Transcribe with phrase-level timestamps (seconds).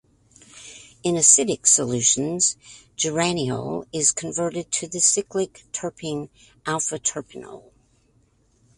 [1.03, 2.57] In acidic solutions,
[2.97, 6.29] geraniol is converted to the cyclic terpene
[6.65, 7.69] alpha-terpineol.